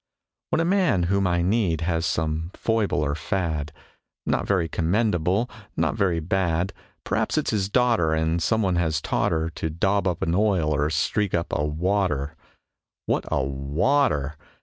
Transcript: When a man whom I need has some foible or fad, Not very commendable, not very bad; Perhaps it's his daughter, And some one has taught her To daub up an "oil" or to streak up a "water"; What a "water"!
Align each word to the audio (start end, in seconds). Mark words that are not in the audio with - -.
When 0.49 0.59
a 0.59 0.65
man 0.65 1.03
whom 1.03 1.27
I 1.27 1.43
need 1.43 1.81
has 1.81 2.07
some 2.07 2.49
foible 2.55 3.01
or 3.05 3.13
fad, 3.13 3.71
Not 4.25 4.47
very 4.47 4.67
commendable, 4.67 5.47
not 5.77 5.93
very 5.93 6.19
bad; 6.19 6.73
Perhaps 7.03 7.37
it's 7.37 7.51
his 7.51 7.69
daughter, 7.69 8.11
And 8.11 8.41
some 8.41 8.63
one 8.63 8.77
has 8.77 8.99
taught 8.99 9.31
her 9.31 9.51
To 9.51 9.69
daub 9.69 10.07
up 10.07 10.23
an 10.23 10.33
"oil" 10.33 10.71
or 10.73 10.85
to 10.89 10.95
streak 10.95 11.35
up 11.35 11.53
a 11.53 11.63
"water"; 11.63 12.35
What 13.05 13.25
a 13.31 13.43
"water"! 13.43 14.37